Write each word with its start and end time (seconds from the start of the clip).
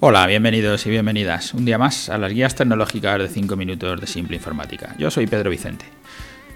Hola, 0.00 0.28
bienvenidos 0.28 0.86
y 0.86 0.90
bienvenidas 0.90 1.54
un 1.54 1.64
día 1.64 1.76
más 1.76 2.08
a 2.08 2.18
las 2.18 2.32
guías 2.32 2.54
tecnológicas 2.54 3.18
de 3.18 3.26
5 3.26 3.56
minutos 3.56 4.00
de 4.00 4.06
Simple 4.06 4.36
Informática. 4.36 4.94
Yo 4.96 5.10
soy 5.10 5.26
Pedro 5.26 5.50
Vicente. 5.50 5.86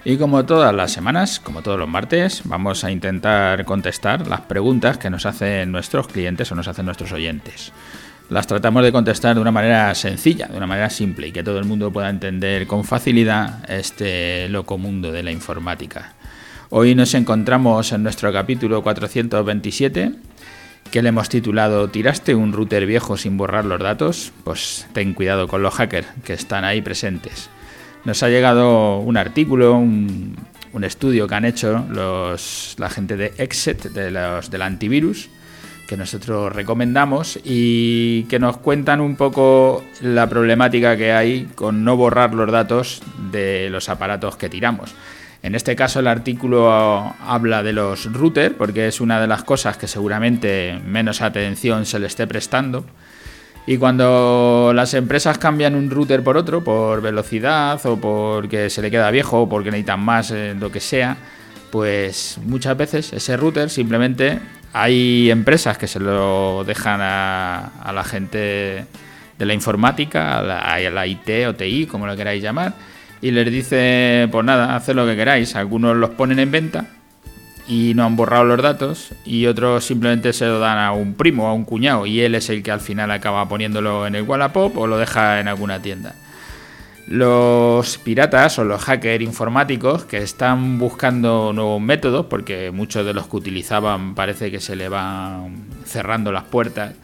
Y 0.04 0.16
como 0.16 0.46
todas 0.46 0.72
las 0.72 0.92
semanas, 0.92 1.40
como 1.40 1.60
todos 1.60 1.76
los 1.76 1.88
martes, 1.88 2.42
vamos 2.44 2.84
a 2.84 2.92
intentar 2.92 3.64
contestar 3.64 4.28
las 4.28 4.42
preguntas 4.42 4.96
que 4.96 5.10
nos 5.10 5.26
hacen 5.26 5.72
nuestros 5.72 6.06
clientes 6.06 6.52
o 6.52 6.54
nos 6.54 6.68
hacen 6.68 6.84
nuestros 6.84 7.10
oyentes. 7.10 7.72
Las 8.30 8.46
tratamos 8.46 8.84
de 8.84 8.92
contestar 8.92 9.34
de 9.34 9.40
una 9.40 9.50
manera 9.50 9.92
sencilla, 9.96 10.46
de 10.46 10.56
una 10.56 10.68
manera 10.68 10.88
simple 10.88 11.26
y 11.26 11.32
que 11.32 11.42
todo 11.42 11.58
el 11.58 11.64
mundo 11.64 11.92
pueda 11.92 12.10
entender 12.10 12.68
con 12.68 12.84
facilidad 12.84 13.68
este 13.68 14.48
loco 14.50 14.78
mundo 14.78 15.10
de 15.10 15.24
la 15.24 15.32
informática. 15.32 16.12
Hoy 16.70 16.94
nos 16.94 17.12
encontramos 17.14 17.90
en 17.90 18.04
nuestro 18.04 18.32
capítulo 18.32 18.84
427 18.84 20.12
que 20.92 21.02
le 21.02 21.08
hemos 21.08 21.30
titulado 21.30 21.88
¿Tiraste 21.88 22.34
un 22.34 22.52
router 22.52 22.84
viejo 22.84 23.16
sin 23.16 23.38
borrar 23.38 23.64
los 23.64 23.80
datos? 23.80 24.30
Pues 24.44 24.86
ten 24.92 25.14
cuidado 25.14 25.48
con 25.48 25.62
los 25.62 25.72
hackers 25.74 26.06
que 26.22 26.34
están 26.34 26.64
ahí 26.64 26.82
presentes. 26.82 27.48
Nos 28.04 28.22
ha 28.22 28.28
llegado 28.28 28.98
un 28.98 29.16
artículo, 29.16 29.74
un, 29.74 30.36
estudio 30.82 31.26
que 31.26 31.34
han 31.34 31.46
hecho 31.46 31.86
los, 31.88 32.74
la 32.78 32.90
gente 32.90 33.16
de 33.16 33.32
Exit, 33.38 33.84
de 33.84 34.10
los, 34.10 34.50
del 34.50 34.62
antivirus, 34.62 35.30
que 35.88 35.96
nosotros 35.96 36.52
recomendamos 36.52 37.38
y 37.42 38.24
que 38.24 38.38
nos 38.38 38.58
cuentan 38.58 39.00
un 39.00 39.16
poco 39.16 39.84
la 40.02 40.28
problemática 40.28 40.96
que 40.96 41.12
hay 41.12 41.48
con 41.54 41.84
no 41.84 41.96
borrar 41.96 42.34
los 42.34 42.50
datos 42.52 43.02
de 43.30 43.70
los 43.70 43.88
aparatos 43.88 44.36
que 44.36 44.50
tiramos. 44.50 44.94
En 45.42 45.56
este 45.56 45.74
caso 45.74 46.00
el 46.00 46.06
artículo 46.06 46.70
habla 46.72 47.62
de 47.62 47.72
los 47.72 48.12
routers 48.12 48.54
porque 48.54 48.86
es 48.86 49.00
una 49.00 49.20
de 49.20 49.26
las 49.26 49.42
cosas 49.42 49.76
que 49.76 49.88
seguramente 49.88 50.80
menos 50.86 51.20
atención 51.20 51.84
se 51.84 51.98
le 51.98 52.06
esté 52.06 52.26
prestando. 52.26 52.84
Y 53.66 53.76
cuando 53.76 54.72
las 54.74 54.94
empresas 54.94 55.38
cambian 55.38 55.74
un 55.74 55.90
router 55.90 56.22
por 56.22 56.36
otro, 56.36 56.64
por 56.64 57.00
velocidad 57.00 57.84
o 57.86 57.96
porque 57.96 58.70
se 58.70 58.82
le 58.82 58.90
queda 58.90 59.10
viejo 59.10 59.42
o 59.42 59.48
porque 59.48 59.70
necesitan 59.70 60.00
más, 60.00 60.30
eh, 60.32 60.54
lo 60.58 60.70
que 60.72 60.80
sea, 60.80 61.16
pues 61.70 62.38
muchas 62.44 62.76
veces 62.76 63.12
ese 63.12 63.36
router 63.36 63.70
simplemente 63.70 64.40
hay 64.72 65.30
empresas 65.30 65.78
que 65.78 65.86
se 65.86 66.00
lo 66.00 66.64
dejan 66.64 67.00
a, 67.02 67.92
la 67.94 68.04
gente 68.04 68.84
de 69.38 69.46
la 69.46 69.54
informática, 69.54 70.38
a 70.38 70.42
la, 70.42 70.58
a 70.58 70.78
la 70.78 71.06
IT 71.06 71.28
o 71.48 71.54
TI, 71.54 71.86
como 71.86 72.06
lo 72.06 72.16
queráis 72.16 72.42
llamar, 72.42 72.74
y 73.22 73.30
les 73.30 73.50
dice, 73.50 74.28
pues 74.30 74.44
nada, 74.44 74.74
haced 74.76 74.94
lo 74.94 75.06
que 75.06 75.16
queráis. 75.16 75.54
Algunos 75.54 75.96
los 75.96 76.10
ponen 76.10 76.40
en 76.40 76.50
venta 76.50 76.86
y 77.68 77.94
no 77.94 78.04
han 78.04 78.16
borrado 78.16 78.44
los 78.44 78.60
datos 78.60 79.12
y 79.24 79.46
otros 79.46 79.84
simplemente 79.84 80.32
se 80.32 80.46
lo 80.46 80.58
dan 80.58 80.78
a 80.78 80.92
un 80.92 81.14
primo, 81.14 81.46
a 81.46 81.54
un 81.54 81.64
cuñado 81.64 82.04
y 82.04 82.20
él 82.20 82.34
es 82.34 82.50
el 82.50 82.62
que 82.64 82.72
al 82.72 82.80
final 82.80 83.12
acaba 83.12 83.48
poniéndolo 83.48 84.06
en 84.08 84.16
el 84.16 84.24
Wallapop 84.24 84.76
o 84.76 84.86
lo 84.88 84.98
deja 84.98 85.38
en 85.38 85.46
alguna 85.46 85.80
tienda. 85.80 86.16
Los 87.06 87.98
piratas 87.98 88.58
o 88.58 88.64
los 88.64 88.82
hackers 88.82 89.22
informáticos 89.22 90.04
que 90.04 90.18
están 90.18 90.78
buscando 90.78 91.52
nuevos 91.52 91.80
métodos, 91.80 92.26
porque 92.26 92.70
muchos 92.70 93.04
de 93.04 93.12
los 93.12 93.26
que 93.26 93.36
utilizaban 93.36 94.14
parece 94.14 94.50
que 94.50 94.60
se 94.60 94.76
le 94.76 94.88
van 94.88 95.64
cerrando 95.84 96.30
las 96.32 96.44
puertas, 96.44 96.94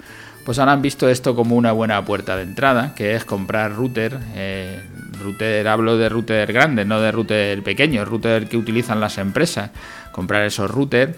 pues 0.45 0.59
ahora 0.59 0.73
han 0.73 0.83
visto 0.83 1.09
esto 1.09 1.35
como 1.35 1.57
una 1.57 1.73
buena 1.73 2.05
puerta 2.05 2.37
de 2.37 2.43
entrada, 2.43 2.95
que 2.95 3.17
es 3.17 3.25
comprar 3.25 3.75
router, 3.75 4.19
eh, 4.35 4.81
router, 5.19 5.67
hablo 5.69 5.97
de 5.97 6.09
router 6.09 6.53
grande, 6.53 6.85
no 6.85 7.01
de 7.01 7.13
router 7.13 7.63
pequeño, 7.63 8.05
router 8.05 8.49
que 8.49 8.57
utilizan 8.57 9.01
las 9.01 9.19
empresas, 9.19 9.71
comprar 10.13 10.45
esos 10.45 10.71
routers 10.71 11.17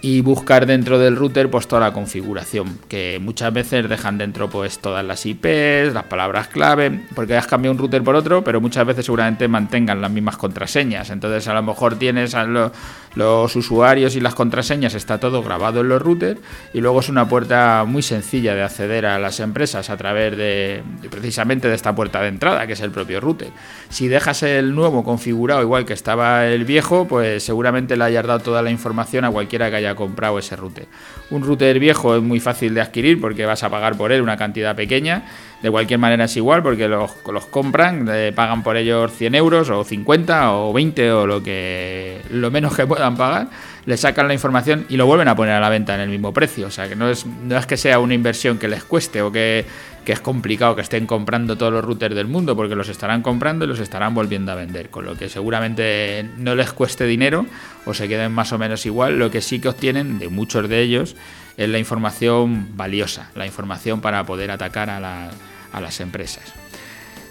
y 0.00 0.20
buscar 0.20 0.66
dentro 0.66 0.98
del 0.98 1.16
router 1.16 1.50
pues 1.50 1.66
toda 1.66 1.80
la 1.80 1.92
configuración, 1.92 2.78
que 2.88 3.18
muchas 3.20 3.52
veces 3.52 3.88
dejan 3.88 4.18
dentro 4.18 4.48
pues 4.48 4.78
todas 4.78 5.04
las 5.04 5.26
IPs, 5.26 5.92
las 5.92 6.04
palabras 6.04 6.48
clave, 6.48 7.00
porque 7.14 7.36
has 7.36 7.46
cambiado 7.46 7.72
un 7.72 7.78
router 7.78 8.02
por 8.04 8.14
otro, 8.14 8.44
pero 8.44 8.60
muchas 8.60 8.86
veces 8.86 9.06
seguramente 9.06 9.48
mantengan 9.48 10.00
las 10.00 10.10
mismas 10.10 10.36
contraseñas, 10.36 11.10
entonces 11.10 11.48
a 11.48 11.54
lo 11.54 11.62
mejor 11.62 11.98
tienes 11.98 12.34
a 12.34 12.44
los 13.14 13.56
usuarios 13.56 14.14
y 14.14 14.20
las 14.20 14.34
contraseñas, 14.34 14.94
está 14.94 15.18
todo 15.18 15.42
grabado 15.42 15.80
en 15.80 15.88
los 15.88 16.00
routers 16.00 16.40
y 16.72 16.80
luego 16.80 17.00
es 17.00 17.08
una 17.08 17.28
puerta 17.28 17.84
muy 17.84 18.02
sencilla 18.02 18.54
de 18.54 18.62
acceder 18.62 19.04
a 19.04 19.18
las 19.18 19.40
empresas 19.40 19.90
a 19.90 19.96
través 19.96 20.36
de, 20.36 20.82
precisamente 21.10 21.68
de 21.68 21.74
esta 21.74 21.94
puerta 21.96 22.20
de 22.20 22.28
entrada, 22.28 22.68
que 22.68 22.74
es 22.74 22.80
el 22.80 22.92
propio 22.92 23.20
router. 23.20 23.50
Si 23.88 24.06
dejas 24.06 24.44
el 24.44 24.76
nuevo 24.76 25.02
configurado 25.02 25.62
igual 25.62 25.84
que 25.84 25.92
estaba 25.92 26.46
el 26.46 26.64
viejo, 26.64 27.08
pues 27.08 27.42
seguramente 27.42 27.96
le 27.96 28.04
hayas 28.04 28.26
dado 28.26 28.38
toda 28.38 28.62
la 28.62 28.70
información 28.70 29.24
a 29.24 29.30
cualquiera 29.30 29.70
que 29.70 29.76
haya 29.76 29.87
comprado 29.94 30.38
ese 30.38 30.56
router. 30.56 30.86
Un 31.30 31.42
router 31.42 31.78
viejo 31.78 32.16
es 32.16 32.22
muy 32.22 32.40
fácil 32.40 32.74
de 32.74 32.80
adquirir 32.80 33.20
porque 33.20 33.46
vas 33.46 33.62
a 33.62 33.70
pagar 33.70 33.96
por 33.96 34.12
él 34.12 34.22
una 34.22 34.36
cantidad 34.36 34.74
pequeña. 34.74 35.24
De 35.62 35.70
cualquier 35.70 35.98
manera 35.98 36.24
es 36.24 36.36
igual 36.36 36.62
porque 36.62 36.88
los, 36.88 37.10
los 37.30 37.46
compran, 37.46 38.08
pagan 38.34 38.62
por 38.62 38.76
ellos 38.76 39.12
100 39.12 39.34
euros 39.34 39.70
o 39.70 39.82
50 39.82 40.52
o 40.52 40.72
20 40.72 41.12
o 41.12 41.26
lo, 41.26 41.42
que, 41.42 42.20
lo 42.30 42.50
menos 42.50 42.76
que 42.76 42.86
puedan 42.86 43.16
pagar. 43.16 43.48
Le 43.88 43.96
sacan 43.96 44.28
la 44.28 44.34
información 44.34 44.84
y 44.88 44.96
lo 44.96 45.06
vuelven 45.06 45.28
a 45.28 45.34
poner 45.34 45.54
a 45.54 45.60
la 45.60 45.68
venta 45.68 45.94
en 45.94 46.00
el 46.02 46.10
mismo 46.10 46.32
precio. 46.32 46.66
O 46.66 46.70
sea 46.70 46.88
que 46.88 46.94
no 46.94 47.08
es, 47.08 47.24
no 47.24 47.56
es 47.56 47.66
que 47.66 47.76
sea 47.76 47.98
una 47.98 48.14
inversión 48.14 48.58
que 48.58 48.68
les 48.68 48.84
cueste 48.84 49.22
o 49.22 49.32
que 49.32 49.64
que 50.08 50.14
es 50.14 50.20
complicado 50.20 50.74
que 50.74 50.80
estén 50.80 51.06
comprando 51.06 51.58
todos 51.58 51.70
los 51.70 51.84
routers 51.84 52.14
del 52.14 52.28
mundo 52.28 52.56
porque 52.56 52.74
los 52.74 52.88
estarán 52.88 53.20
comprando 53.20 53.66
y 53.66 53.68
los 53.68 53.78
estarán 53.78 54.14
volviendo 54.14 54.50
a 54.50 54.54
vender, 54.54 54.88
con 54.88 55.04
lo 55.04 55.18
que 55.18 55.28
seguramente 55.28 56.26
no 56.38 56.54
les 56.54 56.72
cueste 56.72 57.04
dinero 57.04 57.44
o 57.84 57.92
se 57.92 58.08
queden 58.08 58.32
más 58.32 58.50
o 58.54 58.58
menos 58.58 58.86
igual, 58.86 59.18
lo 59.18 59.30
que 59.30 59.42
sí 59.42 59.60
que 59.60 59.68
obtienen 59.68 60.18
de 60.18 60.30
muchos 60.30 60.66
de 60.66 60.80
ellos 60.80 61.14
es 61.58 61.68
la 61.68 61.78
información 61.78 62.74
valiosa, 62.74 63.30
la 63.34 63.44
información 63.44 64.00
para 64.00 64.24
poder 64.24 64.50
atacar 64.50 64.88
a, 64.88 64.98
las 65.78 66.00
empresas. 66.00 66.54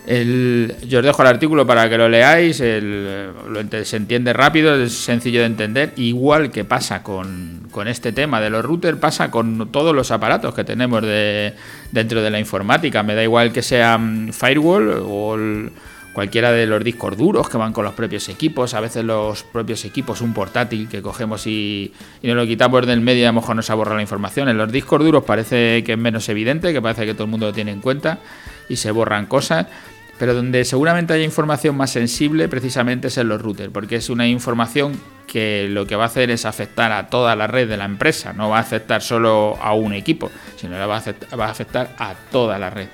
Yo 0.07 0.99
os 0.99 1.05
dejo 1.05 1.21
el 1.21 1.27
artículo 1.27 1.67
para 1.67 1.89
que 1.89 1.97
lo 1.97 2.07
leáis, 2.07 2.57
se 2.57 3.97
entiende 3.97 4.31
rápido, 4.31 4.75
es 4.75 4.93
sencillo 4.93 5.41
de 5.41 5.47
entender, 5.47 5.93
igual 5.97 6.49
que 6.49 6.63
pasa 6.63 7.03
con, 7.03 7.67
con 7.71 7.89
este 7.89 8.13
tema 8.13 8.39
de 8.39 8.49
los 8.49 8.63
routers 8.63 8.97
pasa 8.97 9.29
con 9.29 9.69
todos 9.69 9.93
los 9.93 10.11
aparatos 10.11 10.53
que 10.53 10.63
tenemos 10.63 11.01
de, 11.01 11.53
dentro 11.91 12.21
de 12.21 12.29
la 12.29 12.39
informática. 12.39 13.03
Me 13.03 13.15
da 13.15 13.23
igual 13.23 13.51
que 13.51 13.61
sean 13.61 14.31
firewall 14.31 15.03
o 15.05 15.37
cualquiera 16.13 16.51
de 16.51 16.65
los 16.65 16.83
discos 16.83 17.15
duros 17.15 17.49
que 17.49 17.57
van 17.57 17.73
con 17.73 17.83
los 17.83 17.93
propios 17.93 18.29
equipos. 18.29 18.73
A 18.73 18.79
veces 18.79 19.03
los 19.03 19.43
propios 19.43 19.83
equipos, 19.85 20.21
un 20.21 20.33
portátil 20.33 20.87
que 20.87 21.01
cogemos 21.01 21.45
y, 21.45 21.93
y 22.21 22.27
nos 22.27 22.37
lo 22.37 22.45
quitamos 22.47 22.87
del 22.87 23.01
medio 23.01 23.23
y 23.23 23.25
a 23.25 23.27
lo 23.27 23.41
mejor 23.41 23.55
nos 23.55 23.69
ha 23.69 23.75
borrado 23.75 23.97
la 23.97 24.01
información. 24.01 24.47
En 24.47 24.57
los 24.57 24.71
discos 24.71 24.99
duros 24.99 25.23
parece 25.25 25.83
que 25.83 25.91
es 25.93 25.99
menos 25.99 26.29
evidente, 26.29 26.71
que 26.71 26.81
parece 26.81 27.05
que 27.05 27.13
todo 27.13 27.25
el 27.25 27.29
mundo 27.29 27.47
lo 27.47 27.53
tiene 27.53 27.71
en 27.71 27.81
cuenta 27.81 28.19
y 28.69 28.77
se 28.77 28.89
borran 28.91 29.27
cosas 29.27 29.67
pero 30.19 30.33
donde 30.33 30.65
seguramente 30.65 31.13
haya 31.13 31.23
información 31.23 31.75
más 31.75 31.91
sensible 31.91 32.47
precisamente 32.49 33.07
es 33.07 33.17
en 33.17 33.29
los 33.29 33.41
routers, 33.41 33.71
porque 33.71 33.97
es 33.97 34.09
una 34.09 34.27
información 34.27 34.99
que 35.27 35.67
lo 35.69 35.85
que 35.85 35.95
va 35.95 36.03
a 36.03 36.07
hacer 36.07 36.31
es 36.31 36.45
afectar 36.45 36.91
a 36.91 37.07
toda 37.07 37.35
la 37.35 37.47
red 37.47 37.67
de 37.67 37.77
la 37.77 37.85
empresa, 37.85 38.33
no 38.33 38.49
va 38.49 38.57
a 38.57 38.61
afectar 38.61 39.01
solo 39.01 39.57
a 39.61 39.73
un 39.73 39.93
equipo, 39.93 40.31
sino 40.55 40.77
que 40.77 40.85
va 40.85 41.45
a 41.45 41.51
afectar 41.51 41.95
a 41.97 42.15
toda 42.31 42.57
la 42.57 42.69
red. 42.69 42.87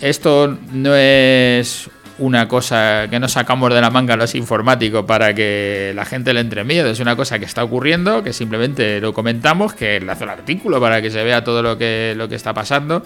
Esto 0.00 0.58
no 0.72 0.94
es 0.94 1.88
una 2.18 2.46
cosa 2.46 3.08
que 3.10 3.18
nos 3.18 3.32
sacamos 3.32 3.72
de 3.72 3.80
la 3.80 3.90
manga 3.90 4.16
los 4.16 4.34
informáticos 4.34 5.04
para 5.06 5.34
que 5.34 5.92
la 5.94 6.04
gente 6.04 6.32
le 6.34 6.40
entre 6.40 6.62
miedo, 6.62 6.90
es 6.90 7.00
una 7.00 7.16
cosa 7.16 7.38
que 7.38 7.46
está 7.46 7.64
ocurriendo, 7.64 8.22
que 8.22 8.32
simplemente 8.32 9.00
lo 9.00 9.14
comentamos, 9.14 9.72
que 9.72 9.98
le 9.98 10.12
hace 10.12 10.24
el 10.24 10.30
artículo 10.30 10.80
para 10.80 11.00
que 11.00 11.10
se 11.10 11.24
vea 11.24 11.42
todo 11.42 11.62
lo 11.62 11.78
que, 11.78 12.14
lo 12.16 12.28
que 12.28 12.34
está 12.34 12.52
pasando 12.52 13.02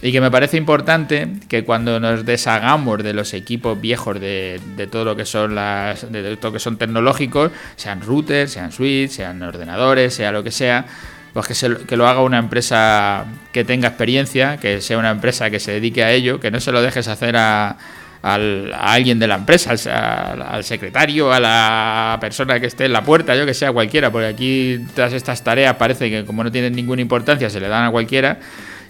y 0.00 0.12
que 0.12 0.20
me 0.20 0.30
parece 0.30 0.56
importante 0.56 1.28
que 1.48 1.64
cuando 1.64 1.98
nos 1.98 2.24
deshagamos 2.24 3.02
de 3.02 3.12
los 3.12 3.34
equipos 3.34 3.80
viejos 3.80 4.20
de, 4.20 4.60
todo 4.90 5.04
lo 5.04 5.16
que 5.16 5.24
son 5.24 5.54
las 5.54 6.10
de 6.10 6.36
todo 6.36 6.50
lo 6.50 6.52
que 6.52 6.60
son 6.60 6.76
tecnológicos, 6.76 7.50
sean 7.76 8.00
routers, 8.00 8.52
sean 8.52 8.70
switches, 8.70 9.14
sean 9.14 9.42
ordenadores, 9.42 10.14
sea 10.14 10.30
lo 10.30 10.44
que 10.44 10.52
sea, 10.52 10.86
pues 11.32 11.48
que, 11.48 11.84
que 11.84 11.96
lo 11.96 12.06
haga 12.06 12.22
una 12.22 12.38
empresa 12.38 13.24
que 13.52 13.64
tenga 13.64 13.88
experiencia, 13.88 14.58
que 14.58 14.80
sea 14.80 14.98
una 14.98 15.10
empresa 15.10 15.50
que 15.50 15.58
se 15.58 15.72
dedique 15.72 16.04
a 16.04 16.12
ello, 16.12 16.38
que 16.38 16.52
no 16.52 16.60
se 16.60 16.70
lo 16.70 16.80
dejes 16.80 17.08
hacer 17.08 17.36
a 17.36 17.76
alguien 18.22 19.18
de 19.18 19.26
la 19.26 19.36
empresa, 19.36 19.70
al, 19.70 20.42
al, 20.42 20.64
secretario, 20.64 21.32
a 21.32 21.40
la 21.40 22.18
persona 22.20 22.58
que 22.60 22.66
esté 22.66 22.84
en 22.84 22.92
la 22.92 23.02
puerta, 23.02 23.34
yo 23.36 23.46
que 23.46 23.54
sea 23.54 23.72
cualquiera, 23.72 24.10
porque 24.10 24.26
aquí 24.26 24.80
todas 24.94 25.12
estas 25.12 25.42
tareas 25.42 25.76
parece 25.76 26.10
que 26.10 26.24
como 26.24 26.42
no 26.44 26.52
tienen 26.52 26.74
ninguna 26.74 27.00
importancia 27.00 27.48
se 27.48 27.60
le 27.60 27.68
dan 27.68 27.84
a 27.84 27.90
cualquiera 27.90 28.38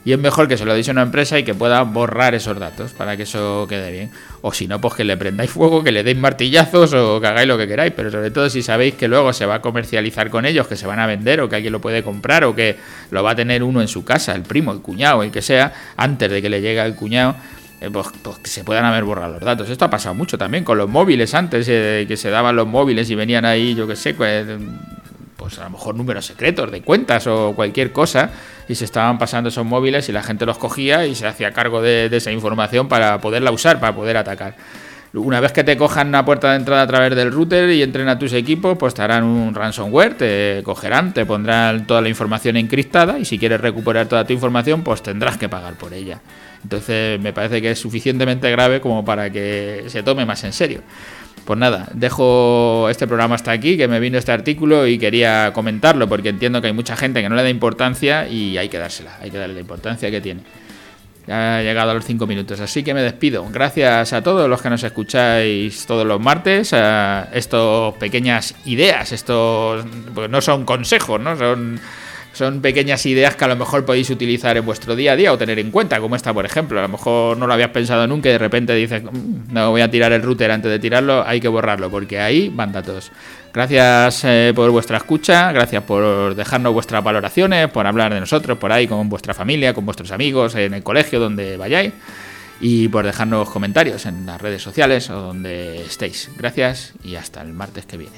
y 0.05 0.13
es 0.13 0.19
mejor 0.19 0.49
que 0.49 0.57
se 0.57 0.65
lo 0.65 0.75
deis 0.75 0.89
a 0.89 0.93
una 0.93 1.03
empresa 1.03 1.39
y 1.39 1.45
que 1.45 1.55
pueda 1.55 1.83
borrar 1.83 2.35
esos 2.35 2.59
datos 2.59 2.93
para 2.93 3.17
que 3.17 3.25
eso 3.25 3.67
quede 3.69 3.91
bien. 3.93 4.11
O 4.41 4.53
si 4.53 4.69
no, 4.69 4.81
pues 4.81 4.95
que 4.95 5.05
le 5.05 5.17
prendáis 5.17 5.51
fuego, 5.51 5.83
que 5.83 5.93
le 5.93 6.03
deis 6.03 6.17
martillazos 6.17 6.95
o 6.95 7.21
que 7.21 7.27
hagáis 7.27 7.49
lo 7.49 7.59
que 7.59 7.67
queráis, 7.67 7.93
pero 7.95 8.11
sobre 8.11 8.31
todo 8.31 8.49
si 8.49 8.63
sabéis 8.63 8.95
que 8.95 9.09
luego 9.09 9.33
se 9.33 9.47
va 9.47 9.57
a 9.57 9.61
comercializar 9.61 10.31
con 10.31 10.47
ellos, 10.47 10.67
que 10.67 10.77
se 10.77 10.87
van 10.87 11.01
a 11.01 11.07
vender 11.07 11.41
o 11.41 11.49
que 11.49 11.57
alguien 11.57 11.73
lo 11.73 11.81
puede 11.81 12.03
comprar 12.03 12.45
o 12.45 12.55
que 12.55 12.77
lo 13.11 13.23
va 13.23 13.33
a 13.33 13.37
tener 13.37 13.63
uno 13.63 13.81
en 13.81 13.89
su 13.89 14.05
casa, 14.05 14.35
el 14.35 14.43
primo, 14.43 14.73
el 14.73 14.81
cuñado, 14.81 15.23
el 15.23 15.31
que 15.31 15.43
sea, 15.43 15.73
antes 15.97 16.31
de 16.31 16.41
que 16.41 16.49
le 16.49 16.61
llegue 16.61 16.81
al 16.81 16.95
cuñado. 16.95 17.35
Eh, 17.81 17.91
pues, 17.93 18.09
pues, 18.23 18.39
que 18.39 18.51
se 18.51 18.65
puedan 18.65 18.85
haber 18.85 19.05
borrado 19.05 19.35
los 19.35 19.43
datos. 19.43 19.71
Esto 19.71 19.85
ha 19.85 19.91
pasado 19.91 20.15
mucho 20.15 20.37
también 20.37 20.65
con 20.65 20.79
los 20.79 20.89
móviles 20.89 21.33
antes, 21.35 21.67
eh, 21.69 22.07
que 22.09 22.17
se 22.17 22.29
daban 22.29 22.57
los 22.57 22.67
móviles 22.67 23.09
y 23.11 23.15
venían 23.15 23.45
ahí, 23.45 23.75
yo 23.77 23.87
qué 23.87 23.95
sé, 23.95 24.15
pues, 24.15 24.47
pues 25.37 25.59
a 25.61 25.65
lo 25.65 25.71
mejor 25.71 25.95
números 25.95 26.27
secretos 26.27 26.71
de 26.73 26.83
cuentas 26.83 27.29
o 27.29 27.53
cualquier 27.55 27.93
cosa, 27.93 28.31
y 28.69 28.75
se 28.75 28.85
estaban 28.85 29.19
pasando 29.19 29.49
esos 29.49 29.65
móviles 29.65 30.09
y 30.09 30.13
la 30.13 30.23
gente 30.23 30.45
los 30.47 30.59
cogía 30.59 31.07
y 31.07 31.15
se 31.15 31.27
hacía 31.27 31.53
cargo 31.53 31.81
de, 31.81 32.07
esa 32.13 32.31
información 32.31 32.89
para 32.89 33.21
poderla 33.21 33.51
usar, 33.51 33.81
para 33.81 33.95
poder 33.95 34.17
atacar. 34.17 34.57
Una 35.15 35.41
vez 35.41 35.53
que 35.53 35.65
te 35.65 35.79
cojan 35.79 36.09
una 36.09 36.25
puerta 36.27 36.51
de 36.51 36.57
entrada 36.57 36.83
a 36.83 36.87
través 36.87 37.17
del 37.17 37.33
router 37.33 37.71
y 37.71 37.83
entren 37.83 38.11
a 38.11 38.19
tus 38.19 38.35
equipos, 38.35 38.77
pues 38.77 38.93
te 38.93 39.01
harán 39.01 39.25
un 39.25 39.55
ransomware, 39.55 40.15
te 40.15 40.61
cogerán, 40.63 41.15
te 41.15 41.25
pondrán 41.25 41.87
toda 41.87 42.03
la 42.03 42.11
información 42.11 42.59
encriptada 42.59 43.19
y 43.19 43.25
si 43.25 43.39
quieres 43.39 43.61
recuperar 43.63 44.07
toda 44.07 44.27
tu 44.27 44.35
información, 44.35 44.83
pues 44.83 45.03
tendrás 45.03 45.39
que 45.39 45.49
pagar 45.49 45.75
por 45.75 45.95
ella. 45.95 46.21
Entonces 46.63 47.19
me 47.21 47.33
parece 47.33 47.63
que 47.63 47.71
es 47.71 47.79
suficientemente 47.79 48.51
grave 48.51 48.83
como 48.83 49.03
para 49.03 49.31
que 49.31 49.85
se 49.87 50.03
tome 50.03 50.27
más 50.27 50.45
en 50.45 50.53
serio. 50.53 50.83
Pues 51.45 51.59
nada, 51.59 51.89
dejo 51.95 52.89
este 52.91 53.07
programa 53.07 53.35
hasta 53.35 53.53
aquí, 53.53 53.77
que 53.77 53.89
me 53.89 54.01
vino 54.01 54.19
este 54.19 54.33
artículo 54.33 54.87
y 54.87 54.99
quería 54.99 55.53
comentarlo 55.55 56.09
porque 56.09 56.29
entiendo 56.29 56.61
que 56.61 56.67
hay 56.67 56.73
mucha 56.75 56.95
gente 56.97 57.23
que 57.23 57.29
no 57.29 57.37
le 57.37 57.43
da 57.43 57.49
importancia 57.49 58.29
y 58.29 58.59
hay 58.59 58.69
que 58.69 58.79
dársela, 58.79 59.17
hay 59.21 59.31
que 59.31 59.39
darle 59.39 59.55
la 59.55 59.61
importancia 59.61 60.11
que 60.11 60.21
tiene. 60.21 60.43
Ya 61.29 61.61
he 61.61 61.65
llegado 61.65 61.91
a 61.91 61.95
los 61.95 62.07
5 62.07 62.27
minutos, 62.27 62.59
así 62.61 62.83
que 62.83 62.95
me 62.95 63.03
despido. 63.03 63.47
Gracias 63.51 64.15
a 64.15 64.23
todos 64.23 64.49
los 64.49 64.63
que 64.63 64.71
nos 64.71 64.83
escucháis 64.83 65.85
todos 65.85 66.07
los 66.07 66.19
martes. 66.19 66.73
A 66.73 67.29
estos 67.35 67.95
pequeñas 67.97 68.55
ideas, 68.65 69.13
estos 69.13 69.85
pues 70.15 70.31
no 70.31 70.41
son 70.41 70.65
consejos, 70.65 71.21
¿no? 71.21 71.37
Son 71.37 71.79
son 72.39 72.61
pequeñas 72.61 73.05
ideas 73.05 73.35
que 73.35 73.45
a 73.45 73.49
lo 73.49 73.57
mejor 73.57 73.85
podéis 73.85 74.09
utilizar 74.11 74.57
en 74.57 74.65
vuestro 74.65 74.95
día 74.95 75.13
a 75.13 75.17
día 75.17 75.33
o 75.33 75.37
tener 75.37 75.59
en 75.59 75.73
cuenta, 75.73 76.01
como 76.01 76.15
esta, 76.15 76.33
por 76.33 76.47
ejemplo. 76.47 76.79
A 76.79 76.83
lo 76.83 76.89
mejor 76.89 77.37
no 77.37 77.49
lo 77.49 77.53
habías 77.53 77.71
pensado 77.71 78.07
nunca 78.07 78.29
y 78.29 78.33
de 78.33 78.39
repente 78.39 78.75
dices, 78.75 79.03
mm, 79.03 79.53
no 79.53 79.71
voy 79.71 79.81
a 79.81 79.91
tirar 79.91 80.13
el 80.13 80.23
router 80.23 80.53
antes 80.53 80.71
de 80.71 80.79
tirarlo, 80.79 81.27
hay 81.27 81.41
que 81.41 81.49
borrarlo, 81.49 81.91
porque 81.91 82.21
ahí 82.21 82.49
van 82.49 82.71
datos. 82.71 83.11
Gracias 83.53 84.23
eh, 84.25 84.53
por 84.55 84.71
vuestra 84.71 84.99
escucha, 84.99 85.51
gracias 85.51 85.83
por 85.83 86.37
dejarnos 86.37 86.73
vuestras 86.73 87.03
valoraciones, 87.03 87.69
por 87.71 87.87
hablar 87.87 88.15
de 88.15 88.21
nosotros 88.21 88.57
por 88.57 88.71
ahí 88.71 88.87
con 88.87 89.09
vuestra 89.09 89.35
familia, 89.35 89.75
con 89.75 89.85
vuestros 89.85 90.13
amigos, 90.13 90.55
en 90.55 90.75
el 90.75 90.85
colegio, 90.85 91.19
donde 91.19 91.57
vayáis, 91.57 91.93
y 92.61 92.87
por 92.87 93.05
dejarnos 93.05 93.51
comentarios 93.51 94.07
en 94.07 94.27
las 94.27 94.41
redes 94.41 94.63
sociales 94.63 95.11
o 95.11 95.21
donde 95.21 95.83
estéis. 95.83 96.31
Gracias 96.37 96.93
y 97.03 97.17
hasta 97.17 97.43
el 97.43 97.53
martes 97.53 97.85
que 97.85 97.97
viene. 97.97 98.17